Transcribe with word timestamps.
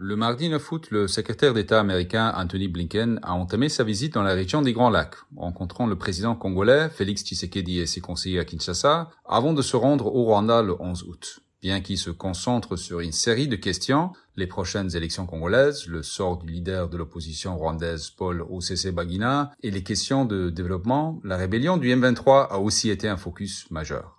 Le 0.00 0.14
mardi 0.14 0.48
9 0.48 0.70
août, 0.70 0.86
le 0.92 1.08
secrétaire 1.08 1.54
d'État 1.54 1.80
américain 1.80 2.32
Anthony 2.36 2.68
Blinken 2.68 3.18
a 3.24 3.34
entamé 3.34 3.68
sa 3.68 3.82
visite 3.82 4.14
dans 4.14 4.22
la 4.22 4.32
région 4.32 4.62
des 4.62 4.72
Grands 4.72 4.90
Lacs, 4.90 5.16
rencontrant 5.36 5.88
le 5.88 5.98
président 5.98 6.36
congolais 6.36 6.88
Félix 6.88 7.24
Tshisekedi 7.24 7.80
et 7.80 7.86
ses 7.86 8.00
conseillers 8.00 8.38
à 8.38 8.44
Kinshasa, 8.44 9.10
avant 9.24 9.54
de 9.54 9.60
se 9.60 9.74
rendre 9.74 10.06
au 10.06 10.22
Rwanda 10.22 10.62
le 10.62 10.80
11 10.80 11.02
août. 11.02 11.40
Bien 11.62 11.80
qu'il 11.80 11.98
se 11.98 12.10
concentre 12.10 12.76
sur 12.76 13.00
une 13.00 13.10
série 13.10 13.48
de 13.48 13.56
questions, 13.56 14.12
les 14.36 14.46
prochaines 14.46 14.94
élections 14.94 15.26
congolaises, 15.26 15.88
le 15.88 16.04
sort 16.04 16.36
du 16.38 16.52
leader 16.52 16.88
de 16.88 16.96
l'opposition 16.96 17.56
rwandaise 17.56 18.10
Paul 18.10 18.42
OCC 18.42 18.92
Bagina 18.92 19.50
et 19.64 19.72
les 19.72 19.82
questions 19.82 20.24
de 20.24 20.48
développement, 20.48 21.20
la 21.24 21.36
rébellion 21.36 21.76
du 21.76 21.92
M23 21.92 22.46
a 22.50 22.58
aussi 22.60 22.88
été 22.90 23.08
un 23.08 23.16
focus 23.16 23.68
majeur. 23.72 24.17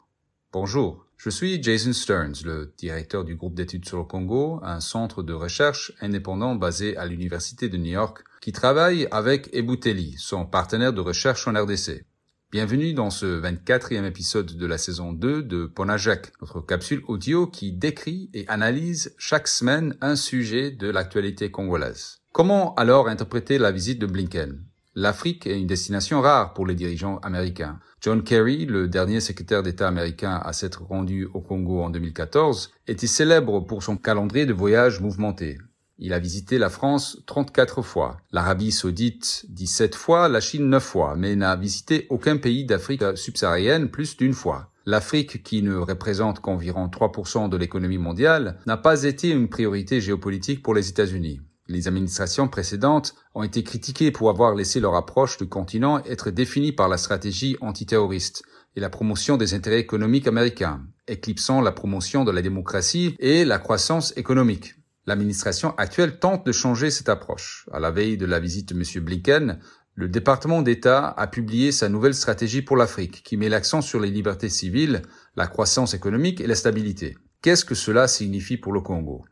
Bonjour, 0.52 1.06
je 1.16 1.30
suis 1.30 1.62
Jason 1.62 1.94
Stearns, 1.94 2.44
le 2.44 2.74
directeur 2.76 3.24
du 3.24 3.36
groupe 3.36 3.54
d'études 3.54 3.88
sur 3.88 4.00
le 4.00 4.04
Congo, 4.04 4.60
un 4.64 4.80
centre 4.80 5.22
de 5.22 5.32
recherche 5.32 5.94
indépendant 6.02 6.56
basé 6.56 6.98
à 6.98 7.06
l'Université 7.06 7.70
de 7.70 7.78
New 7.78 7.92
York, 7.92 8.24
qui 8.42 8.52
travaille 8.52 9.08
avec 9.12 9.54
Ebouteli, 9.54 10.16
son 10.18 10.48
partenaire 10.48 10.92
de 10.92 11.02
recherche 11.02 11.48
en 11.48 11.54
RDC. 11.54 12.04
Bienvenue 12.52 12.96
dans 12.96 13.12
ce 13.12 13.40
24e 13.40 14.06
épisode 14.06 14.58
de 14.58 14.66
la 14.66 14.80
saison 14.80 15.14
2 15.14 15.44
de 15.44 15.68
Ponajek, 15.68 16.32
notre 16.42 16.62
capsule 16.62 17.04
audio 17.08 17.46
qui 17.46 17.72
décrit 17.72 18.32
et 18.34 18.48
analyse 18.48 19.14
chaque 19.20 19.48
semaine 19.48 19.96
un 20.02 20.16
sujet 20.16 20.72
de 20.72 20.90
l'actualité 20.90 21.52
congolaise. 21.52 22.22
Comment 22.32 22.74
alors 22.74 23.08
interpréter 23.08 23.60
la 23.60 23.72
visite 23.72 24.00
de 24.00 24.08
Blinken? 24.08 24.66
L'Afrique 25.02 25.48
est 25.48 25.58
une 25.58 25.66
destination 25.66 26.20
rare 26.20 26.54
pour 26.54 26.68
les 26.68 26.76
dirigeants 26.76 27.20
américains. 27.20 27.80
John 28.02 28.22
Kerry, 28.22 28.66
le 28.66 28.90
dernier 28.90 29.22
secrétaire 29.22 29.64
d'État 29.64 29.88
américain 29.88 30.42
à 30.44 30.52
s'être 30.52 30.84
rendu 30.84 31.26
au 31.34 31.40
Congo 31.40 31.82
en 31.82 31.90
2014, 31.90 32.72
était 32.86 33.08
célèbre 33.08 33.62
pour 33.62 33.82
son 33.82 33.96
calendrier 33.96 34.46
de 34.46 34.52
voyages 34.52 35.00
mouvementé. 35.00 35.58
Il 36.00 36.12
a 36.12 36.20
visité 36.20 36.58
la 36.58 36.68
France 36.70 37.24
34 37.28 37.82
fois, 37.82 38.18
l'Arabie 38.34 38.74
saoudite 38.74 39.46
17 39.48 39.96
fois, 39.96 40.28
la 40.28 40.42
Chine 40.42 40.68
9 40.68 40.84
fois, 40.84 41.16
mais 41.16 41.34
n'a 41.38 41.56
visité 41.56 42.06
aucun 42.10 42.36
pays 42.36 42.66
d'Afrique 42.66 43.16
subsaharienne 43.16 43.88
plus 43.88 44.18
d'une 44.18 44.34
fois. 44.34 44.70
L'Afrique, 44.86 45.44
qui 45.44 45.64
ne 45.64 45.76
représente 45.76 46.42
qu'environ 46.42 46.88
3% 46.88 47.48
de 47.48 47.56
l'économie 47.56 47.98
mondiale, 47.98 48.60
n'a 48.66 48.76
pas 48.76 49.04
été 49.04 49.30
une 49.30 49.48
priorité 49.48 50.02
géopolitique 50.02 50.62
pour 50.62 50.74
les 50.74 50.90
États-Unis. 50.90 51.40
Les 51.70 51.88
administrations 51.88 52.48
précédentes 52.48 53.14
ont 53.36 53.44
été 53.44 53.64
critiquées 53.64 54.10
pour 54.10 54.32
avoir 54.32 54.56
laissé 54.56 54.80
leur 54.80 54.96
approche 54.96 55.38
du 55.38 55.48
continent 55.48 56.04
être 56.04 56.32
définie 56.32 56.72
par 56.72 56.90
la 56.90 56.98
stratégie 56.98 57.58
antiterroriste 57.62 58.42
et 58.76 58.80
la 58.80 58.90
promotion 58.90 59.38
des 59.38 59.54
intérêts 59.54 59.80
économiques 59.80 60.28
américains, 60.28 60.82
éclipsant 61.08 61.62
la 61.62 61.72
promotion 61.72 62.26
de 62.26 62.32
la 62.32 62.42
démocratie 62.42 63.16
et 63.20 63.46
la 63.46 63.60
croissance 63.60 64.18
économique. 64.18 64.78
L'administration 65.06 65.76
actuelle 65.78 66.18
tente 66.18 66.44
de 66.44 66.52
changer 66.52 66.90
cette 66.90 67.08
approche. 67.08 67.70
À 67.72 67.80
la 67.80 67.92
veille 67.92 68.18
de 68.18 68.26
la 68.26 68.40
visite 68.40 68.74
de 68.74 68.76
M. 68.76 69.06
Blinken, 69.06 69.60
le 69.94 70.10
département 70.10 70.64
d'État 70.64 71.10
a 71.10 71.28
publié 71.28 71.72
sa 71.72 71.88
nouvelle 71.88 72.16
stratégie 72.16 72.64
pour 72.64 72.78
l'Afrique, 72.78 73.22
qui 73.24 73.38
met 73.38 73.48
l'accent 73.48 73.82
sur 73.82 74.00
les 74.00 74.10
libertés 74.10 74.50
civiles, 74.50 75.04
la 75.36 75.46
croissance 75.46 75.94
économique 75.94 76.42
et 76.42 76.48
la 76.48 76.56
stabilité. 76.56 77.16
Qu'est-ce 77.44 77.64
que 77.64 77.76
cela 77.76 78.08
signifie 78.08 78.58
pour 78.58 78.74
le 78.74 78.82
Congo? 78.82 79.24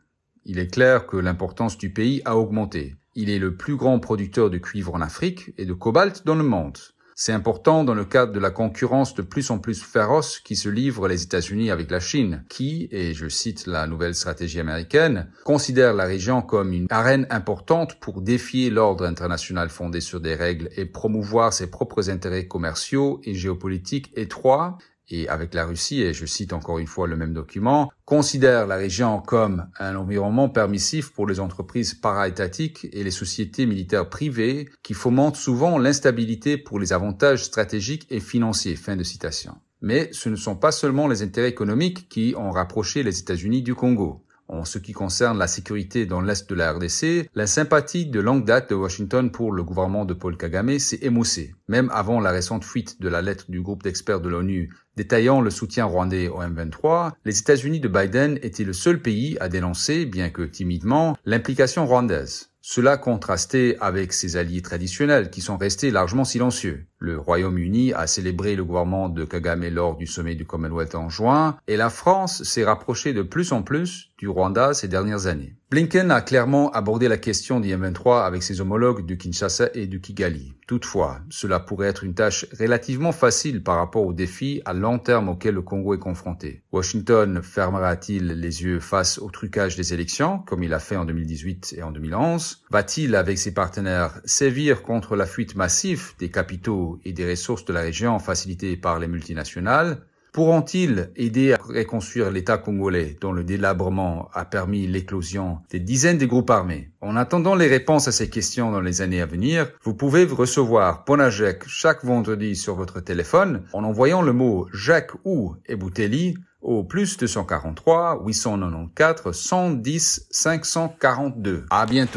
Il 0.48 0.58
est 0.58 0.72
clair 0.72 1.06
que 1.06 1.18
l'importance 1.18 1.76
du 1.76 1.92
pays 1.92 2.22
a 2.24 2.38
augmenté. 2.38 2.96
Il 3.14 3.28
est 3.28 3.38
le 3.38 3.54
plus 3.54 3.76
grand 3.76 4.00
producteur 4.00 4.48
de 4.48 4.56
cuivre 4.56 4.94
en 4.94 5.02
Afrique 5.02 5.52
et 5.58 5.66
de 5.66 5.74
cobalt 5.74 6.24
dans 6.24 6.34
le 6.34 6.42
monde. 6.42 6.78
C'est 7.14 7.32
important 7.32 7.84
dans 7.84 7.94
le 7.94 8.04
cadre 8.04 8.32
de 8.32 8.38
la 8.38 8.50
concurrence 8.50 9.14
de 9.14 9.22
plus 9.22 9.50
en 9.50 9.58
plus 9.58 9.82
féroce 9.82 10.38
qui 10.38 10.56
se 10.56 10.68
livre 10.68 11.06
les 11.06 11.24
États-Unis 11.24 11.70
avec 11.70 11.90
la 11.90 12.00
Chine, 12.00 12.44
qui, 12.48 12.88
et 12.92 13.12
je 13.12 13.28
cite 13.28 13.66
la 13.66 13.86
nouvelle 13.86 14.14
stratégie 14.14 14.60
américaine, 14.60 15.30
considère 15.44 15.92
la 15.92 16.04
région 16.04 16.40
comme 16.40 16.72
une 16.72 16.86
arène 16.88 17.26
importante 17.28 18.00
pour 18.00 18.22
défier 18.22 18.70
l'ordre 18.70 19.04
international 19.04 19.68
fondé 19.68 20.00
sur 20.00 20.20
des 20.20 20.34
règles 20.34 20.70
et 20.76 20.86
promouvoir 20.86 21.52
ses 21.52 21.66
propres 21.66 22.08
intérêts 22.08 22.46
commerciaux 22.46 23.20
et 23.24 23.34
géopolitiques 23.34 24.12
étroits 24.16 24.78
et 25.10 25.28
avec 25.28 25.54
la 25.54 25.64
Russie, 25.64 26.02
et 26.02 26.12
je 26.12 26.26
cite 26.26 26.52
encore 26.52 26.78
une 26.78 26.86
fois 26.86 27.06
le 27.06 27.16
même 27.16 27.32
document, 27.32 27.90
considère 28.04 28.66
la 28.66 28.76
région 28.76 29.20
comme 29.20 29.66
un 29.78 29.96
environnement 29.96 30.48
permissif 30.48 31.10
pour 31.10 31.26
les 31.26 31.40
entreprises 31.40 31.94
para-étatiques 31.94 32.86
et 32.92 33.04
les 33.04 33.10
sociétés 33.10 33.66
militaires 33.66 34.08
privées 34.08 34.68
qui 34.82 34.94
fomentent 34.94 35.36
souvent 35.36 35.78
l'instabilité 35.78 36.56
pour 36.56 36.78
les 36.78 36.92
avantages 36.92 37.44
stratégiques 37.44 38.06
et 38.10 38.20
financiers. 38.20 38.76
Fin 38.76 38.96
de 38.96 39.02
citation. 39.02 39.54
Mais 39.80 40.08
ce 40.12 40.28
ne 40.28 40.36
sont 40.36 40.56
pas 40.56 40.72
seulement 40.72 41.06
les 41.06 41.22
intérêts 41.22 41.48
économiques 41.48 42.08
qui 42.08 42.34
ont 42.36 42.50
rapproché 42.50 43.02
les 43.02 43.20
États-Unis 43.20 43.62
du 43.62 43.74
Congo. 43.74 44.24
En 44.48 44.64
ce 44.64 44.78
qui 44.78 44.92
concerne 44.92 45.38
la 45.38 45.46
sécurité 45.46 46.06
dans 46.06 46.22
l'Est 46.22 46.48
de 46.48 46.54
la 46.54 46.72
RDC, 46.72 47.28
la 47.34 47.46
sympathie 47.46 48.06
de 48.06 48.18
longue 48.18 48.46
date 48.46 48.70
de 48.70 48.74
Washington 48.74 49.30
pour 49.30 49.52
le 49.52 49.62
gouvernement 49.62 50.06
de 50.06 50.14
Paul 50.14 50.38
Kagame 50.38 50.78
s'est 50.78 51.00
émoussée. 51.02 51.54
Même 51.68 51.90
avant 51.92 52.18
la 52.18 52.30
récente 52.30 52.64
fuite 52.64 53.00
de 53.00 53.10
la 53.10 53.20
lettre 53.20 53.50
du 53.50 53.60
groupe 53.60 53.82
d'experts 53.82 54.22
de 54.22 54.30
l'ONU 54.30 54.72
détaillant 54.96 55.40
le 55.40 55.50
soutien 55.50 55.84
rwandais 55.84 56.28
au 56.28 56.40
M23, 56.40 57.12
les 57.24 57.38
États-Unis 57.38 57.78
de 57.78 57.88
Biden 57.88 58.38
étaient 58.42 58.64
le 58.64 58.72
seul 58.72 59.00
pays 59.00 59.36
à 59.38 59.48
dénoncer, 59.48 60.06
bien 60.06 60.30
que 60.30 60.42
timidement, 60.42 61.16
l'implication 61.24 61.86
rwandaise. 61.86 62.48
Cela 62.60 62.96
contrastait 62.96 63.76
avec 63.80 64.12
ses 64.12 64.36
alliés 64.36 64.60
traditionnels 64.60 65.30
qui 65.30 65.40
sont 65.40 65.56
restés 65.56 65.90
largement 65.90 66.24
silencieux. 66.24 66.86
Le 67.00 67.16
Royaume-Uni 67.16 67.92
a 67.92 68.08
célébré 68.08 68.56
le 68.56 68.64
gouvernement 68.64 69.08
de 69.08 69.24
Kagame 69.24 69.68
lors 69.68 69.96
du 69.96 70.06
sommet 70.06 70.34
du 70.34 70.44
Commonwealth 70.44 70.96
en 70.96 71.08
juin 71.08 71.56
et 71.68 71.76
la 71.76 71.90
France 71.90 72.42
s'est 72.42 72.64
rapprochée 72.64 73.12
de 73.12 73.22
plus 73.22 73.52
en 73.52 73.62
plus 73.62 74.10
du 74.18 74.28
Rwanda 74.28 74.74
ces 74.74 74.88
dernières 74.88 75.26
années. 75.26 75.54
Blinken 75.70 76.10
a 76.10 76.22
clairement 76.22 76.70
abordé 76.70 77.08
la 77.08 77.18
question 77.18 77.60
du 77.60 77.68
M23 77.68 78.24
avec 78.24 78.42
ses 78.42 78.62
homologues 78.62 79.04
de 79.04 79.14
Kinshasa 79.14 79.68
et 79.74 79.86
de 79.86 79.98
Kigali. 79.98 80.54
Toutefois, 80.66 81.20
cela 81.28 81.60
pourrait 81.60 81.88
être 81.88 82.04
une 82.04 82.14
tâche 82.14 82.46
relativement 82.58 83.12
facile 83.12 83.62
par 83.62 83.76
rapport 83.76 84.06
aux 84.06 84.14
défis 84.14 84.62
à 84.64 84.72
long 84.72 84.98
terme 84.98 85.28
auxquels 85.28 85.54
le 85.54 85.62
Congo 85.62 85.92
est 85.92 85.98
confronté. 85.98 86.62
Washington 86.72 87.42
fermera-t-il 87.42 88.26
les 88.28 88.62
yeux 88.62 88.80
face 88.80 89.18
au 89.18 89.30
trucage 89.30 89.76
des 89.76 89.92
élections, 89.92 90.38
comme 90.38 90.62
il 90.62 90.72
a 90.72 90.78
fait 90.78 90.96
en 90.96 91.04
2018 91.04 91.74
et 91.76 91.82
en 91.82 91.90
2011 91.90 92.64
Va-t-il, 92.70 93.14
avec 93.14 93.36
ses 93.36 93.52
partenaires, 93.52 94.20
sévir 94.24 94.82
contre 94.82 95.16
la 95.16 95.26
fuite 95.26 95.54
massive 95.54 96.12
des 96.18 96.30
capitaux 96.30 96.87
et 97.04 97.12
des 97.12 97.28
ressources 97.30 97.64
de 97.64 97.72
la 97.72 97.80
région 97.80 98.18
facilitées 98.18 98.76
par 98.76 98.98
les 98.98 99.08
multinationales 99.08 100.02
Pourront-ils 100.32 101.10
aider 101.16 101.54
à 101.54 101.58
reconstruire 101.60 102.30
l'État 102.30 102.58
congolais 102.58 103.16
dont 103.20 103.32
le 103.32 103.44
délabrement 103.44 104.28
a 104.34 104.44
permis 104.44 104.86
l'éclosion 104.86 105.58
des 105.70 105.80
dizaines 105.80 106.18
de 106.18 106.26
groupes 106.26 106.50
armés? 106.50 106.92
En 107.00 107.16
attendant 107.16 107.54
les 107.54 107.66
réponses 107.66 108.08
à 108.08 108.12
ces 108.12 108.28
questions 108.28 108.70
dans 108.70 108.80
les 108.80 109.00
années 109.00 109.22
à 109.22 109.26
venir, 109.26 109.70
vous 109.82 109.94
pouvez 109.94 110.24
recevoir 110.24 111.04
Ponajek 111.04 111.64
chaque 111.66 112.04
vendredi 112.04 112.56
sur 112.56 112.74
votre 112.76 113.00
téléphone 113.00 113.64
en 113.72 113.84
envoyant 113.84 114.22
le 114.22 114.32
mot 114.32 114.68
Jacques 114.72 115.14
ou 115.24 115.56
Ebouteli 115.66 116.36
au 116.60 116.84
plus 116.84 117.16
243 117.16 118.22
894 118.24 119.32
110 119.32 120.26
542. 120.30 121.64
À 121.70 121.86
bientôt. 121.86 122.16